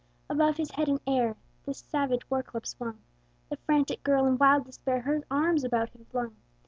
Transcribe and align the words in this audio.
Above 0.31 0.57
his 0.57 0.71
head 0.71 0.89
in 0.89 0.99
air 1.05 1.35
The 1.65 1.75
savage 1.75 2.27
war 2.27 2.41
club 2.41 2.65
swung: 2.65 3.03
The 3.49 3.57
frantic 3.57 4.01
girl, 4.01 4.25
in 4.25 4.39
wild 4.39 4.65
despair, 4.65 5.01
Her 5.01 5.21
arms 5.29 5.63
about 5.63 5.89
him 5.89 6.05
flung. 6.05 6.37